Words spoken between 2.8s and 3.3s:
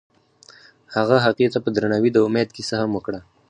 هم وکړه.